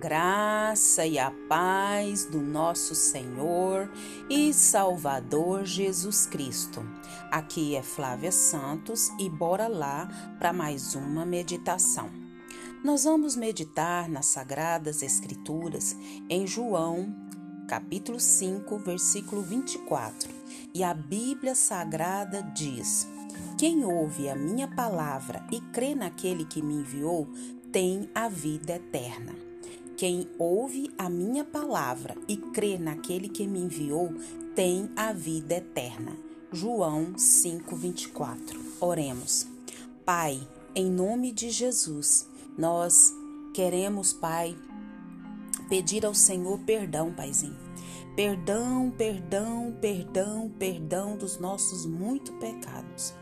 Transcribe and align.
graça 0.00 1.06
e 1.06 1.18
a 1.18 1.30
paz 1.48 2.24
do 2.24 2.40
nosso 2.40 2.94
Senhor 2.94 3.90
e 4.28 4.52
Salvador 4.52 5.64
Jesus 5.64 6.26
Cristo. 6.26 6.84
Aqui 7.30 7.76
é 7.76 7.82
Flávia 7.82 8.32
Santos 8.32 9.10
e 9.18 9.28
bora 9.28 9.68
lá 9.68 10.08
para 10.38 10.52
mais 10.52 10.94
uma 10.94 11.24
meditação. 11.24 12.10
Nós 12.84 13.04
vamos 13.04 13.36
meditar 13.36 14.08
nas 14.08 14.26
Sagradas 14.26 15.02
Escrituras 15.02 15.96
em 16.28 16.46
João, 16.46 17.14
capítulo 17.68 18.18
5, 18.18 18.78
versículo 18.78 19.40
24. 19.42 20.32
E 20.74 20.82
a 20.82 20.92
Bíblia 20.92 21.54
Sagrada 21.54 22.42
diz: 22.42 23.06
Quem 23.56 23.84
ouve 23.84 24.28
a 24.28 24.34
minha 24.34 24.66
palavra 24.66 25.46
e 25.52 25.60
crê 25.60 25.94
naquele 25.94 26.44
que 26.44 26.60
me 26.60 26.74
enviou, 26.74 27.28
tem 27.70 28.10
a 28.14 28.28
vida 28.28 28.74
eterna. 28.74 29.51
Quem 30.02 30.28
ouve 30.36 30.92
a 30.98 31.08
minha 31.08 31.44
palavra 31.44 32.16
e 32.26 32.36
crê 32.36 32.76
naquele 32.76 33.28
que 33.28 33.46
me 33.46 33.60
enviou, 33.60 34.12
tem 34.52 34.90
a 34.96 35.12
vida 35.12 35.54
eterna. 35.54 36.16
João 36.50 37.16
5:24. 37.16 38.60
Oremos. 38.80 39.46
Pai, 40.04 40.44
em 40.74 40.90
nome 40.90 41.30
de 41.30 41.50
Jesus, 41.50 42.28
nós 42.58 43.14
queremos, 43.54 44.12
Pai, 44.12 44.56
pedir 45.68 46.04
ao 46.04 46.16
Senhor 46.16 46.58
perdão, 46.66 47.12
Paizinho. 47.12 47.56
Perdão, 48.16 48.92
perdão, 48.98 49.72
perdão, 49.80 50.50
perdão 50.58 51.16
dos 51.16 51.38
nossos 51.38 51.86
muitos 51.86 52.34
pecados. 52.40 53.14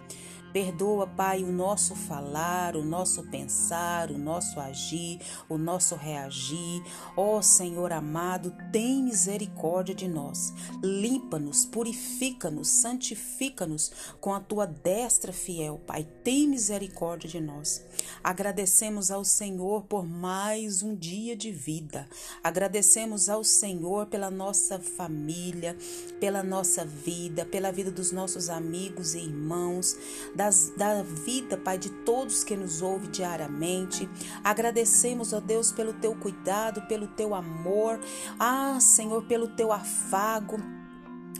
Perdoa, 0.52 1.06
Pai, 1.06 1.44
o 1.44 1.52
nosso 1.52 1.94
falar, 1.94 2.74
o 2.74 2.82
nosso 2.82 3.22
pensar, 3.24 4.10
o 4.10 4.18
nosso 4.18 4.58
agir, 4.58 5.20
o 5.48 5.56
nosso 5.56 5.94
reagir. 5.94 6.82
Ó 7.16 7.38
oh, 7.38 7.42
Senhor 7.42 7.92
amado, 7.92 8.52
tem 8.72 9.02
misericórdia 9.02 9.94
de 9.94 10.08
nós. 10.08 10.52
Limpa-nos, 10.82 11.64
purifica-nos, 11.64 12.68
santifica-nos 12.68 13.92
com 14.20 14.34
a 14.34 14.40
tua 14.40 14.66
destra 14.66 15.32
fiel, 15.32 15.80
Pai. 15.86 16.06
Tem 16.24 16.48
misericórdia 16.48 17.28
de 17.28 17.40
nós. 17.40 17.84
Agradecemos 18.22 19.10
ao 19.10 19.24
Senhor 19.24 19.84
por 19.84 20.04
mais 20.04 20.82
um 20.82 20.96
dia 20.96 21.36
de 21.36 21.52
vida. 21.52 22.08
Agradecemos 22.42 23.28
ao 23.28 23.44
Senhor 23.44 24.06
pela 24.06 24.30
nossa 24.30 24.80
família, 24.80 25.76
pela 26.18 26.42
nossa 26.42 26.84
vida, 26.84 27.44
pela 27.44 27.70
vida 27.70 27.90
dos 27.90 28.10
nossos 28.10 28.48
amigos 28.48 29.14
e 29.14 29.18
irmãos 29.18 29.96
das, 30.40 30.72
da 30.74 31.02
vida, 31.02 31.58
Pai, 31.58 31.76
de 31.76 31.90
todos 31.90 32.42
que 32.42 32.56
nos 32.56 32.80
ouvem 32.80 33.10
diariamente. 33.10 34.08
Agradecemos, 34.42 35.34
ó 35.34 35.40
Deus, 35.40 35.70
pelo 35.70 35.92
teu 35.92 36.14
cuidado, 36.14 36.80
pelo 36.88 37.06
teu 37.08 37.34
amor. 37.34 38.00
Ah, 38.38 38.78
Senhor, 38.80 39.22
pelo 39.24 39.48
teu 39.48 39.70
afago. 39.70 40.56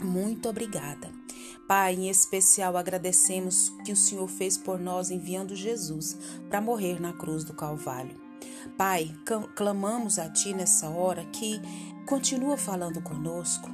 Muito 0.02 0.50
obrigada. 0.50 1.10
Pai, 1.66 1.94
em 1.94 2.10
especial 2.10 2.76
agradecemos 2.76 3.70
que 3.86 3.92
o 3.92 3.96
Senhor 3.96 4.28
fez 4.28 4.58
por 4.58 4.78
nós 4.78 5.10
enviando 5.10 5.56
Jesus 5.56 6.18
para 6.50 6.60
morrer 6.60 7.00
na 7.00 7.14
cruz 7.14 7.42
do 7.42 7.54
Calvário. 7.54 8.20
Pai, 8.76 9.10
clamamos 9.56 10.18
a 10.18 10.28
Ti 10.28 10.52
nessa 10.52 10.90
hora 10.90 11.24
que 11.26 11.58
continua 12.06 12.58
falando 12.58 13.00
conosco, 13.00 13.70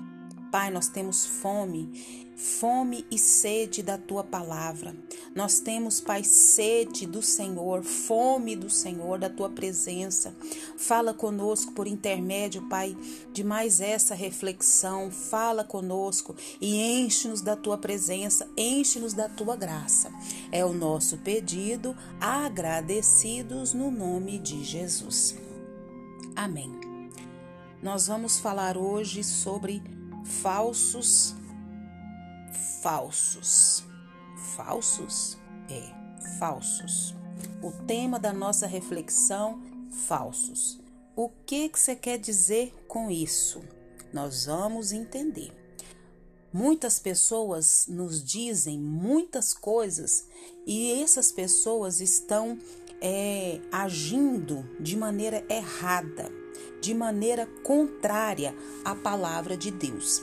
Pai, 0.56 0.70
nós 0.70 0.88
temos 0.88 1.26
fome, 1.26 2.32
fome 2.34 3.04
e 3.10 3.18
sede 3.18 3.82
da 3.82 3.98
tua 3.98 4.24
palavra. 4.24 4.96
Nós 5.34 5.60
temos, 5.60 6.00
Pai, 6.00 6.24
sede 6.24 7.06
do 7.06 7.20
Senhor, 7.20 7.82
fome 7.82 8.56
do 8.56 8.70
Senhor, 8.70 9.18
da 9.18 9.28
tua 9.28 9.50
presença. 9.50 10.34
Fala 10.78 11.12
conosco 11.12 11.72
por 11.72 11.86
intermédio, 11.86 12.66
Pai, 12.70 12.96
de 13.34 13.44
mais 13.44 13.82
essa 13.82 14.14
reflexão. 14.14 15.10
Fala 15.10 15.62
conosco 15.62 16.34
e 16.58 17.02
enche-nos 17.02 17.42
da 17.42 17.54
tua 17.54 17.76
presença, 17.76 18.48
enche-nos 18.56 19.12
da 19.12 19.28
tua 19.28 19.56
graça. 19.56 20.10
É 20.50 20.64
o 20.64 20.72
nosso 20.72 21.18
pedido, 21.18 21.94
agradecidos 22.18 23.74
no 23.74 23.90
nome 23.90 24.38
de 24.38 24.64
Jesus. 24.64 25.36
Amém. 26.34 26.74
Nós 27.82 28.06
vamos 28.06 28.38
falar 28.38 28.78
hoje 28.78 29.22
sobre 29.22 29.95
falsos, 30.26 31.34
falsos, 32.82 33.84
falsos? 34.56 35.38
É, 35.70 36.38
falsos. 36.38 37.14
O 37.62 37.70
tema 37.86 38.18
da 38.18 38.32
nossa 38.32 38.66
reflexão, 38.66 39.62
falsos. 40.06 40.80
O 41.14 41.28
que, 41.46 41.68
que 41.68 41.78
você 41.78 41.96
quer 41.96 42.18
dizer 42.18 42.74
com 42.88 43.10
isso? 43.10 43.62
Nós 44.12 44.46
vamos 44.46 44.92
entender. 44.92 45.52
Muitas 46.52 46.98
pessoas 46.98 47.86
nos 47.88 48.22
dizem 48.22 48.78
muitas 48.78 49.52
coisas 49.52 50.26
e 50.66 51.02
essas 51.02 51.30
pessoas 51.30 52.00
estão 52.00 52.58
é, 53.00 53.60
agindo 53.70 54.68
de 54.80 54.96
maneira 54.96 55.44
errada 55.50 56.45
de 56.80 56.94
maneira 56.94 57.46
contrária 57.62 58.54
à 58.84 58.94
palavra 58.94 59.56
de 59.56 59.70
Deus. 59.70 60.22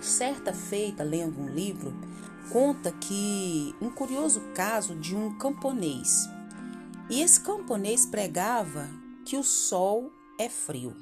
Certa 0.00 0.52
feita, 0.52 1.02
lendo 1.02 1.40
um 1.40 1.48
livro, 1.48 1.94
conta 2.50 2.92
que 2.92 3.74
um 3.80 3.90
curioso 3.90 4.40
caso 4.54 4.94
de 4.94 5.16
um 5.16 5.36
camponês. 5.38 6.28
E 7.08 7.20
esse 7.20 7.40
camponês 7.40 8.06
pregava 8.06 8.88
que 9.24 9.36
o 9.36 9.42
sol 9.42 10.12
é 10.38 10.48
frio. 10.48 10.94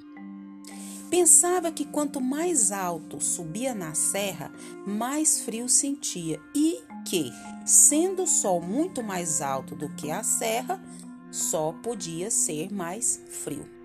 Pensava 1.10 1.70
que 1.70 1.84
quanto 1.84 2.20
mais 2.20 2.72
alto 2.72 3.20
subia 3.20 3.74
na 3.74 3.92
serra, 3.92 4.50
mais 4.86 5.42
frio 5.42 5.68
sentia 5.68 6.40
e 6.54 6.80
que, 7.04 7.30
sendo 7.66 8.22
o 8.22 8.26
sol 8.26 8.62
muito 8.62 9.02
mais 9.02 9.42
alto 9.42 9.74
do 9.74 9.90
que 9.90 10.10
a 10.10 10.22
serra, 10.22 10.82
só 11.30 11.72
podia 11.82 12.30
ser 12.30 12.72
mais 12.72 13.20
frio 13.28 13.81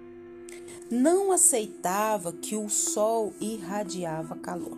não 0.89 1.31
aceitava 1.31 2.31
que 2.31 2.55
o 2.55 2.69
sol 2.69 3.33
irradiava 3.39 4.35
calor. 4.35 4.77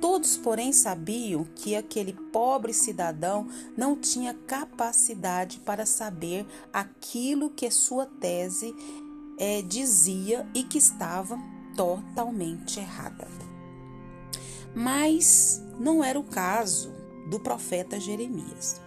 Todos, 0.00 0.36
porém, 0.36 0.72
sabiam 0.72 1.44
que 1.56 1.74
aquele 1.74 2.12
pobre 2.12 2.72
cidadão 2.72 3.48
não 3.76 3.96
tinha 3.96 4.32
capacidade 4.32 5.58
para 5.58 5.84
saber 5.84 6.46
aquilo 6.72 7.50
que 7.50 7.68
sua 7.70 8.06
tese 8.06 8.74
é, 9.36 9.60
dizia 9.62 10.48
e 10.54 10.62
que 10.62 10.78
estava 10.78 11.36
totalmente 11.76 12.78
errada. 12.78 13.26
Mas 14.74 15.60
não 15.80 16.02
era 16.02 16.18
o 16.18 16.24
caso 16.24 16.92
do 17.28 17.40
profeta 17.40 17.98
Jeremias. 17.98 18.80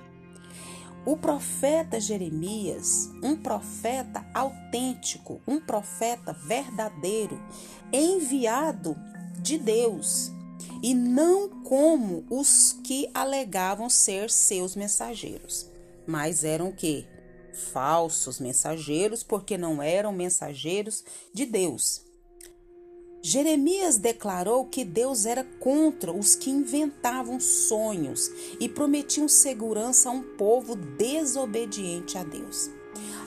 O 1.04 1.18
profeta 1.18 2.00
Jeremias, 2.00 3.10
um 3.24 3.36
profeta 3.36 4.24
autêntico, 4.34 5.42
um 5.48 5.60
profeta 5.60 6.32
verdadeiro, 6.32 7.42
enviado 7.92 8.96
de 9.40 9.58
Deus, 9.58 10.32
e 10.84 10.94
não 10.94 11.50
como 11.64 12.24
os 12.30 12.78
que 12.84 13.10
alegavam 13.16 13.90
ser 13.90 14.30
seus 14.30 14.76
mensageiros, 14.76 15.68
mas 16.06 16.44
eram 16.44 16.72
que 16.72 17.08
falsos 17.74 18.40
mensageiros, 18.40 19.24
porque 19.24 19.58
não 19.58 19.82
eram 19.82 20.14
mensageiros 20.14 21.04
de 21.34 21.46
Deus. 21.48 22.11
Jeremias 23.24 23.98
declarou 23.98 24.66
que 24.66 24.84
Deus 24.84 25.28
era 25.28 25.44
contra 25.60 26.12
os 26.12 26.36
que 26.36 26.50
inventavam 26.50 27.40
sonhos 27.40 28.32
e 28.60 28.68
prometiam 28.68 29.28
segurança 29.28 30.10
a 30.10 30.12
um 30.12 30.24
povo 30.24 30.76
desobediente 30.76 32.18
a 32.18 32.24
Deus. 32.24 32.72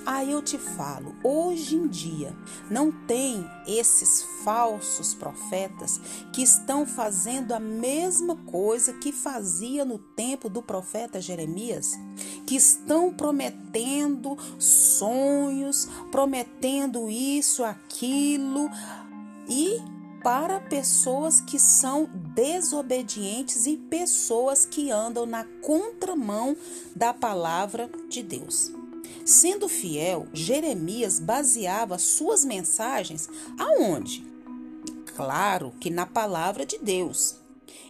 Aí 0.06 0.32
eu 0.32 0.42
te 0.42 0.58
falo, 0.58 1.14
hoje 1.24 1.76
em 1.76 1.88
dia 1.88 2.36
não 2.70 2.92
tem 2.92 3.48
esses 3.66 4.22
falsos 4.44 5.14
profetas 5.14 5.98
que 6.30 6.42
estão 6.42 6.84
fazendo 6.84 7.52
a 7.52 7.60
mesma 7.60 8.36
coisa 8.36 8.92
que 8.92 9.12
fazia 9.12 9.82
no 9.82 9.98
tempo 9.98 10.50
do 10.50 10.62
profeta 10.62 11.22
Jeremias, 11.22 11.92
que 12.46 12.54
estão 12.54 13.14
prometendo 13.14 14.36
sonhos, 14.58 15.88
prometendo 16.10 17.08
isso, 17.08 17.64
aquilo, 17.64 18.68
e 19.48 19.80
para 20.22 20.58
pessoas 20.58 21.40
que 21.40 21.58
são 21.58 22.08
desobedientes 22.34 23.66
e 23.66 23.76
pessoas 23.76 24.64
que 24.64 24.90
andam 24.90 25.26
na 25.26 25.44
contramão 25.60 26.56
da 26.96 27.12
palavra 27.12 27.90
de 28.08 28.22
Deus. 28.22 28.72
Sendo 29.24 29.68
fiel, 29.68 30.26
Jeremias 30.32 31.18
baseava 31.18 31.98
suas 31.98 32.44
mensagens 32.44 33.28
aonde? 33.58 34.26
Claro 35.14 35.72
que 35.78 35.90
na 35.90 36.06
palavra 36.06 36.64
de 36.64 36.78
Deus. 36.78 37.36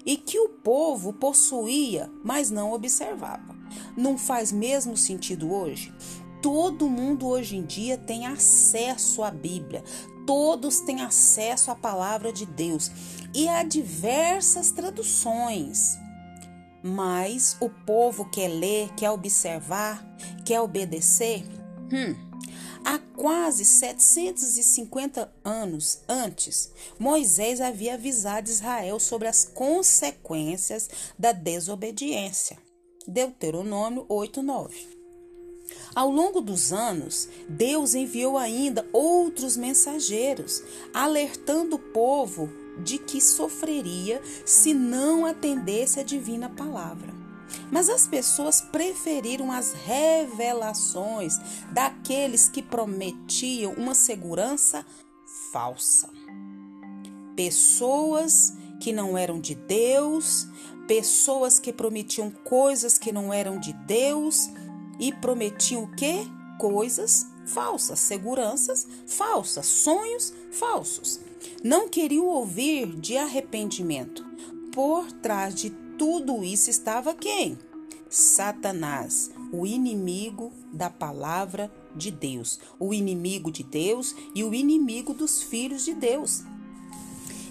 E 0.04 0.16
que 0.16 0.38
o 0.38 0.48
povo 0.48 1.12
possuía, 1.12 2.10
mas 2.22 2.50
não 2.50 2.72
observava. 2.72 3.56
Não 3.96 4.18
faz 4.18 4.52
mesmo 4.52 4.96
sentido 4.96 5.52
hoje? 5.52 5.94
todo 6.44 6.90
mundo 6.90 7.26
hoje 7.26 7.56
em 7.56 7.62
dia 7.62 7.96
tem 7.96 8.26
acesso 8.26 9.22
à 9.22 9.30
Bíblia, 9.30 9.82
todos 10.26 10.80
têm 10.80 11.02
acesso 11.02 11.70
à 11.70 11.74
palavra 11.74 12.32
de 12.32 12.46
Deus 12.46 12.90
e 13.34 13.48
há 13.48 13.62
diversas 13.62 14.70
traduções. 14.70 15.98
Mas 16.82 17.56
o 17.60 17.70
povo 17.70 18.30
quer 18.30 18.48
ler, 18.48 18.92
quer 18.94 19.10
observar, 19.10 20.04
quer 20.44 20.60
obedecer? 20.60 21.44
Hum. 21.92 22.14
Há 22.84 22.98
quase 22.98 23.64
750 23.64 25.32
anos 25.42 26.00
antes, 26.06 26.70
Moisés 26.98 27.60
havia 27.62 27.94
avisado 27.94 28.50
Israel 28.50 29.00
sobre 29.00 29.26
as 29.26 29.46
consequências 29.46 30.90
da 31.18 31.32
desobediência. 31.32 32.58
Deuteronômio 33.06 34.04
8:9. 34.08 35.03
Ao 35.94 36.10
longo 36.10 36.40
dos 36.40 36.72
anos, 36.72 37.28
Deus 37.48 37.94
enviou 37.94 38.38
ainda 38.38 38.86
outros 38.92 39.56
mensageiros, 39.56 40.62
alertando 40.92 41.76
o 41.76 41.78
povo 41.78 42.50
de 42.82 42.98
que 42.98 43.20
sofreria 43.20 44.20
se 44.44 44.74
não 44.74 45.24
atendesse 45.24 46.00
a 46.00 46.02
divina 46.02 46.48
palavra. 46.48 47.14
Mas 47.70 47.88
as 47.88 48.06
pessoas 48.06 48.60
preferiram 48.60 49.52
as 49.52 49.72
revelações 49.72 51.38
daqueles 51.72 52.48
que 52.48 52.62
prometiam 52.62 53.72
uma 53.74 53.94
segurança 53.94 54.84
falsa. 55.52 56.08
Pessoas 57.36 58.52
que 58.80 58.92
não 58.92 59.16
eram 59.16 59.40
de 59.40 59.54
Deus, 59.54 60.46
pessoas 60.86 61.58
que 61.58 61.72
prometiam 61.72 62.30
coisas 62.30 62.98
que 62.98 63.12
não 63.12 63.32
eram 63.32 63.58
de 63.58 63.72
Deus 63.72 64.50
e 64.98 65.12
prometiam 65.12 65.84
o 65.84 65.96
quê? 65.96 66.26
Coisas 66.58 67.26
falsas, 67.46 67.98
seguranças 67.98 68.86
falsas, 69.06 69.66
sonhos 69.66 70.32
falsos. 70.50 71.20
Não 71.62 71.88
queriam 71.88 72.26
ouvir 72.26 72.86
de 72.96 73.16
arrependimento. 73.16 74.24
Por 74.72 75.10
trás 75.12 75.54
de 75.54 75.70
tudo 75.98 76.42
isso 76.42 76.70
estava 76.70 77.14
quem? 77.14 77.58
Satanás, 78.08 79.30
o 79.52 79.66
inimigo 79.66 80.52
da 80.72 80.88
palavra 80.88 81.72
de 81.94 82.10
Deus, 82.10 82.60
o 82.78 82.92
inimigo 82.92 83.50
de 83.50 83.62
Deus 83.62 84.14
e 84.34 84.42
o 84.42 84.54
inimigo 84.54 85.14
dos 85.14 85.42
filhos 85.42 85.84
de 85.84 85.94
Deus. 85.94 86.42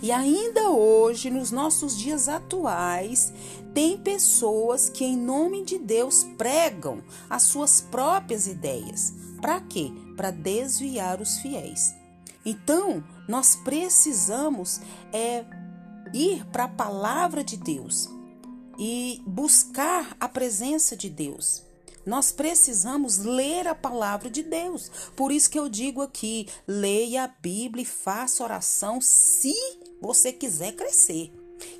E 0.03 0.11
ainda 0.11 0.69
hoje, 0.69 1.29
nos 1.29 1.50
nossos 1.50 1.97
dias 1.97 2.27
atuais, 2.27 3.31
tem 3.73 3.97
pessoas 3.97 4.89
que, 4.89 5.05
em 5.05 5.15
nome 5.15 5.63
de 5.63 5.79
Deus, 5.79 6.25
pregam 6.38 7.01
as 7.29 7.44
suas 7.44 7.79
próprias 7.79 8.45
ideias. 8.45 9.13
Para 9.39 9.61
quê? 9.61 9.94
Para 10.17 10.29
desviar 10.29 11.21
os 11.21 11.38
fiéis. 11.38 11.95
Então, 12.45 13.01
nós 13.29 13.55
precisamos 13.55 14.81
é, 15.13 15.45
ir 16.13 16.45
para 16.47 16.65
a 16.65 16.67
palavra 16.67 17.41
de 17.41 17.55
Deus 17.55 18.09
e 18.77 19.23
buscar 19.25 20.17
a 20.19 20.27
presença 20.27 20.97
de 20.97 21.09
Deus. 21.09 21.63
Nós 22.05 22.29
precisamos 22.29 23.19
ler 23.19 23.69
a 23.69 23.73
palavra 23.73 24.29
de 24.29 24.44
Deus. 24.44 24.91
Por 25.15 25.31
isso 25.31 25.50
que 25.50 25.57
eu 25.57 25.69
digo 25.69 26.01
aqui: 26.01 26.50
leia 26.67 27.23
a 27.23 27.27
Bíblia 27.27 27.83
e 27.83 27.85
faça 27.85 28.44
oração 28.44 29.00
se 29.00 29.53
você 30.01 30.31
quiser 30.31 30.73
crescer. 30.73 31.31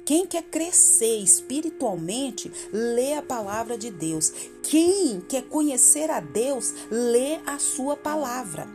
Quem 0.06 0.26
quer 0.28 0.44
crescer 0.44 1.20
espiritualmente, 1.20 2.52
lê 2.74 3.14
a 3.14 3.22
palavra 3.22 3.78
de 3.78 3.90
Deus. 3.90 4.34
Quem 4.62 5.22
quer 5.22 5.44
conhecer 5.44 6.10
a 6.10 6.20
Deus, 6.20 6.74
lê 6.92 7.40
a 7.46 7.58
sua 7.58 7.96
palavra. 7.96 8.68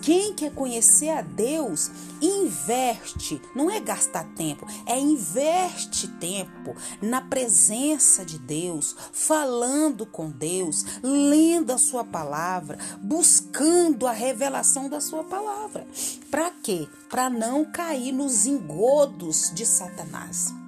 Quem 0.00 0.32
quer 0.32 0.52
conhecer 0.54 1.08
a 1.08 1.22
Deus, 1.22 1.90
investe, 2.22 3.42
não 3.54 3.68
é 3.68 3.80
gastar 3.80 4.24
tempo, 4.34 4.64
é 4.86 4.98
investe 4.98 6.06
tempo 6.06 6.74
na 7.02 7.20
presença 7.20 8.24
de 8.24 8.38
Deus, 8.38 8.94
falando 9.12 10.06
com 10.06 10.30
Deus, 10.30 10.84
lendo 11.02 11.72
a 11.72 11.78
sua 11.78 12.04
palavra, 12.04 12.78
buscando 13.00 14.06
a 14.06 14.12
revelação 14.12 14.88
da 14.88 15.00
sua 15.00 15.24
palavra. 15.24 15.84
Para 16.30 16.50
quê? 16.50 16.86
Para 17.08 17.28
não 17.28 17.64
cair 17.64 18.12
nos 18.12 18.46
engodos 18.46 19.50
de 19.52 19.66
Satanás. 19.66 20.65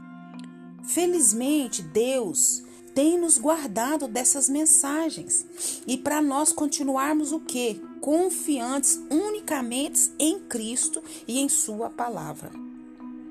Felizmente, 0.98 1.80
Deus 1.80 2.64
tem 2.92 3.20
nos 3.20 3.38
guardado 3.38 4.08
dessas 4.08 4.48
mensagens. 4.48 5.46
E 5.86 5.96
para 5.96 6.20
nós 6.20 6.52
continuarmos 6.52 7.30
o 7.30 7.38
quê? 7.38 7.80
Confiantes 8.00 9.00
unicamente 9.08 10.10
em 10.18 10.40
Cristo 10.40 11.00
e 11.28 11.38
em 11.38 11.48
Sua 11.48 11.88
palavra. 11.88 12.50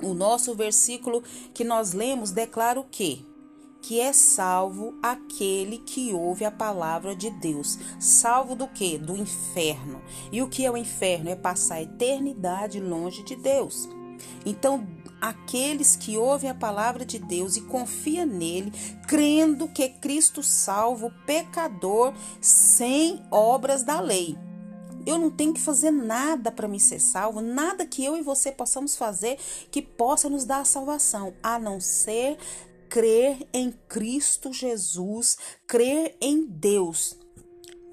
O 0.01 0.13
nosso 0.13 0.55
versículo 0.55 1.21
que 1.53 1.65
nós 1.65 1.91
lemos 1.91 2.31
declara 2.31 2.79
o 2.79 2.85
quê? 2.85 3.19
Que 3.81 3.99
é 3.99 4.13
salvo 4.13 4.97
aquele 5.03 5.79
que 5.79 6.13
ouve 6.13 6.45
a 6.45 6.51
palavra 6.51 7.13
de 7.13 7.29
Deus. 7.29 7.77
Salvo 7.99 8.55
do 8.55 8.69
quê? 8.69 8.97
Do 8.97 9.17
inferno. 9.17 10.01
E 10.31 10.41
o 10.41 10.47
que 10.47 10.65
é 10.65 10.71
o 10.71 10.77
inferno? 10.77 11.29
É 11.29 11.35
passar 11.35 11.75
a 11.75 11.83
eternidade 11.83 12.79
longe 12.79 13.23
de 13.23 13.35
Deus. 13.35 13.89
Então, 14.45 14.87
aqueles 15.21 15.95
que 15.95 16.17
ouvem 16.17 16.49
a 16.49 16.55
palavra 16.55 17.05
de 17.05 17.19
Deus 17.19 17.55
e 17.55 17.61
confia 17.61 18.25
nele, 18.25 18.71
crendo 19.07 19.67
que 19.67 19.89
Cristo 19.89 20.43
salva 20.43 21.07
o 21.07 21.25
pecador 21.25 22.13
sem 22.41 23.23
obras 23.31 23.83
da 23.83 23.99
lei. 23.99 24.37
Eu 25.05 25.17
não 25.17 25.31
tenho 25.31 25.53
que 25.53 25.61
fazer 25.61 25.91
nada 25.91 26.51
para 26.51 26.67
me 26.67 26.79
ser 26.79 26.99
salvo, 26.99 27.39
nada 27.39 27.85
que 27.85 28.03
eu 28.03 28.17
e 28.17 28.21
você 28.21 28.51
possamos 28.51 28.95
fazer 28.95 29.37
que 29.71 29.81
possa 29.81 30.29
nos 30.29 30.43
dar 30.43 30.59
a 30.59 30.65
salvação, 30.65 31.33
a 31.41 31.57
não 31.57 31.79
ser 31.79 32.37
crer 32.89 33.47
em 33.53 33.71
Cristo 33.87 34.51
Jesus, 34.51 35.37
crer 35.65 36.17
em 36.19 36.45
Deus. 36.45 37.17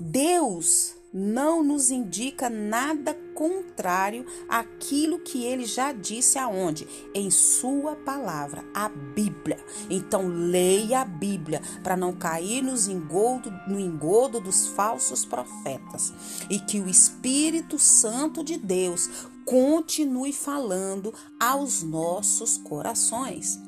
Deus 0.01 0.97
não 1.13 1.63
nos 1.63 1.93
indica 1.93 2.51
nada 2.51 3.15
contrário 3.35 4.25
àquilo 4.49 5.19
que 5.19 5.45
ele 5.45 5.67
já 5.67 5.93
disse 5.93 6.39
aonde? 6.39 6.87
Em 7.15 7.31
sua 7.31 7.97
palavra, 7.97 8.65
a 8.73 8.89
Bíblia. 8.89 9.59
Então 9.91 10.27
leia 10.29 11.01
a 11.01 11.05
Bíblia 11.05 11.61
para 11.83 11.97
não 11.97 12.13
cair 12.13 12.63
nos 12.63 12.89
engodo, 12.89 13.53
no 13.67 13.79
engodo 13.79 14.41
dos 14.41 14.69
falsos 14.69 15.25
profetas 15.25 16.13
e 16.49 16.59
que 16.59 16.81
o 16.81 16.89
Espírito 16.89 17.79
Santo 17.79 18.43
de 18.43 18.57
Deus 18.57 19.09
continue 19.45 20.33
falando 20.33 21.13
aos 21.39 21.83
nossos 21.83 22.57
corações. 22.57 23.59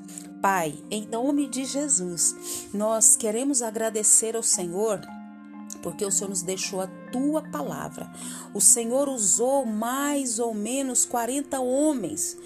Pai, 0.41 0.75
em 0.91 1.07
nome 1.07 1.49
de 1.49 1.65
Jesus, 1.65 2.69
nós 2.73 3.17
queremos 3.17 3.63
agradecer 3.63 4.37
ao 4.37 4.43
Senhor 4.43 5.01
porque 5.87 6.05
o 6.05 6.11
Senhor 6.11 6.31
nos 6.31 6.43
deixou 6.43 6.81
a 6.81 6.89
tua 7.13 7.43
palavra. 7.43 8.11
O 8.53 8.61
Senhor 8.61 9.09
usou 9.09 9.65
mais 9.65 10.41
ou 10.41 10.53
menos 10.53 11.05
40 11.05 11.61
homens 11.61 12.37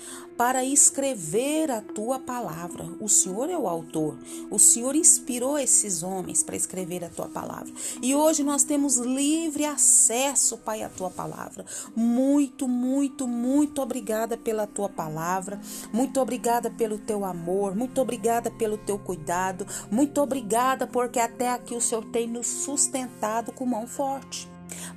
para 0.41 0.65
escrever 0.65 1.71
a 1.71 1.83
tua 1.83 2.19
palavra. 2.19 2.87
O 2.99 3.11
Senhor 3.11 3.51
é 3.51 3.59
o 3.59 3.69
autor. 3.69 4.17
O 4.51 4.59
Senhor 4.59 4.97
inspirou 4.97 5.59
esses 5.59 6.03
homens 6.03 6.43
para 6.43 6.57
escrever 6.57 7.05
a 7.05 7.11
tua 7.11 7.29
palavra. 7.29 7.71
E 8.01 8.15
hoje 8.15 8.43
nós 8.43 8.65
temos 8.65 8.97
livre 8.97 9.67
acesso, 9.67 10.57
Pai, 10.57 10.83
à 10.83 10.89
tua 10.89 11.11
palavra. 11.11 11.67
Muito, 11.95 12.67
muito, 12.67 13.29
muito 13.29 13.83
obrigada 13.83 14.39
pela 14.39 14.67
tua 14.67 14.89
palavra. 14.89 15.61
Muito 15.93 16.19
obrigada 16.19 16.71
pelo 16.71 16.97
teu 16.97 17.23
amor. 17.27 17.77
Muito 17.77 18.01
obrigada 18.01 18.51
pelo 18.51 18.79
teu 18.79 18.99
cuidado. 18.99 19.67
Muito 19.91 20.23
obrigada 20.23 20.87
porque 20.87 21.21
até 21.21 21.51
aqui 21.51 21.75
o 21.75 21.83
Senhor 21.83 22.07
tem 22.07 22.27
nos 22.27 22.47
sustentado 22.47 23.53
com 23.53 23.67
mão 23.67 23.87
forte. 23.87 24.50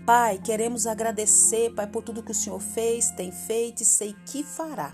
Pai, 0.06 0.39
queremos 0.44 0.86
agradecer, 0.86 1.74
Pai, 1.74 1.88
por 1.88 2.03
tudo 2.03 2.24
que 2.24 2.32
o 2.32 2.36
Senhor 2.36 2.60
fez, 2.60 3.12
tem 3.12 3.32
feito 3.32 3.82
e 3.82 3.86
sei 3.86 4.15
que 4.25 4.44
fará. 4.44 4.94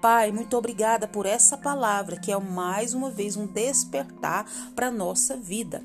Pai, 0.00 0.30
muito 0.30 0.56
obrigada 0.56 1.08
por 1.08 1.26
essa 1.26 1.56
palavra 1.56 2.16
que 2.16 2.30
é 2.30 2.38
mais 2.38 2.94
uma 2.94 3.10
vez 3.10 3.36
um 3.36 3.46
despertar 3.46 4.44
para 4.74 4.90
nossa 4.90 5.36
vida. 5.36 5.82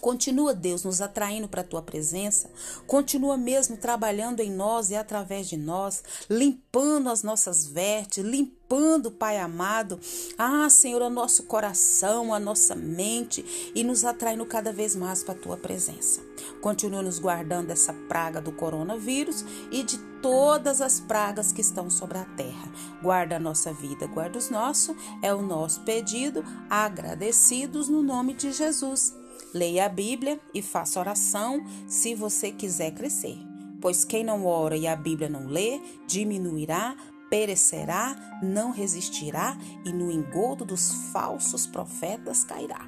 Continua, 0.00 0.54
Deus, 0.54 0.82
nos 0.82 1.02
atraindo 1.02 1.46
para 1.46 1.60
a 1.60 1.64
tua 1.64 1.82
presença. 1.82 2.48
Continua 2.86 3.36
mesmo 3.36 3.76
trabalhando 3.76 4.40
em 4.40 4.50
nós 4.50 4.90
e 4.90 4.96
através 4.96 5.48
de 5.48 5.56
nós, 5.56 6.02
limpando 6.28 7.10
as 7.10 7.22
nossas 7.22 7.66
vestes, 7.66 8.24
limpando, 8.24 9.10
Pai 9.10 9.36
amado. 9.36 9.98
Ah, 10.38 10.70
Senhor, 10.70 11.02
o 11.02 11.10
nosso 11.10 11.42
coração, 11.42 12.32
a 12.32 12.38
nossa 12.38 12.74
mente 12.74 13.72
e 13.74 13.82
nos 13.82 14.04
atraindo 14.04 14.46
cada 14.46 14.72
vez 14.72 14.94
mais 14.94 15.22
para 15.22 15.34
a 15.34 15.38
tua 15.38 15.56
presença. 15.56 16.20
Continua 16.60 17.02
nos 17.02 17.18
guardando 17.18 17.66
dessa 17.66 17.92
praga 17.92 18.40
do 18.40 18.52
coronavírus 18.52 19.44
e 19.70 19.82
de 19.82 19.98
todas 20.22 20.80
as 20.80 21.00
pragas 21.00 21.52
que 21.52 21.60
estão 21.60 21.90
sobre 21.90 22.18
a 22.18 22.24
terra. 22.24 22.72
Guarda 23.02 23.36
a 23.36 23.40
nossa 23.40 23.72
vida, 23.72 24.06
guarda 24.06 24.38
os 24.38 24.50
nossos, 24.50 24.94
é 25.20 25.34
o 25.34 25.42
nosso 25.42 25.80
pedido, 25.80 26.44
agradecidos 26.70 27.88
no 27.88 28.02
nome 28.02 28.34
de 28.34 28.52
Jesus. 28.52 29.19
Leia 29.52 29.86
a 29.86 29.88
Bíblia 29.88 30.40
e 30.54 30.62
faça 30.62 31.00
oração 31.00 31.64
se 31.88 32.14
você 32.14 32.52
quiser 32.52 32.92
crescer. 32.92 33.36
Pois 33.80 34.04
quem 34.04 34.22
não 34.22 34.46
ora 34.46 34.76
e 34.76 34.86
a 34.86 34.94
Bíblia 34.94 35.28
não 35.28 35.46
lê, 35.46 35.80
diminuirá, 36.06 36.96
perecerá, 37.30 38.40
não 38.42 38.70
resistirá 38.70 39.56
e 39.84 39.92
no 39.92 40.10
engodo 40.10 40.64
dos 40.64 40.92
falsos 41.12 41.66
profetas 41.66 42.44
cairá. 42.44 42.86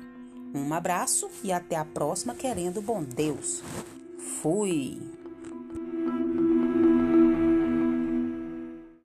Um 0.54 0.74
abraço 0.74 1.30
e 1.42 1.50
até 1.50 1.76
a 1.76 1.84
próxima, 1.84 2.34
querendo 2.34 2.82
bom 2.82 3.02
Deus. 3.02 3.62
Fui! 4.42 5.11